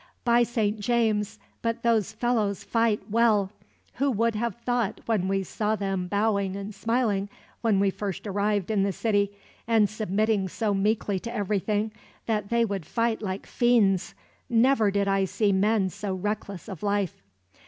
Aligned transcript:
"By 0.23 0.41
Saint 0.41 0.79
James, 0.79 1.37
but 1.61 1.83
those 1.83 2.11
fellows 2.11 2.63
fight 2.63 3.11
well! 3.11 3.51
Who 3.97 4.09
would 4.09 4.33
have 4.33 4.55
thought, 4.55 4.99
when 5.05 5.27
we 5.27 5.43
saw 5.43 5.75
them 5.75 6.07
bowing 6.07 6.55
and 6.55 6.73
smiling 6.73 7.29
when 7.61 7.79
we 7.79 7.91
first 7.91 8.25
arrived 8.25 8.71
in 8.71 8.81
the 8.81 8.93
city, 8.93 9.31
and 9.67 9.87
submitting 9.87 10.47
so 10.47 10.73
meekly 10.73 11.19
to 11.19 11.31
everything, 11.31 11.91
that 12.25 12.49
they 12.49 12.65
could 12.65 12.87
fight 12.87 13.21
like 13.21 13.45
fiends? 13.45 14.15
Never 14.49 14.89
did 14.89 15.07
I 15.07 15.25
see 15.25 15.51
men 15.51 15.89
so 15.91 16.15
reckless 16.15 16.67
of 16.67 16.81
life. 16.81 17.21